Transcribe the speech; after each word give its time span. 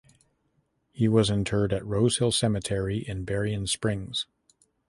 He 0.91 1.07
was 1.07 1.29
interred 1.29 1.71
at 1.71 1.85
Rose 1.85 2.17
Hill 2.17 2.31
Cemetery 2.31 3.07
in 3.07 3.23
Berrien 3.23 3.67
Springs. 3.67 4.25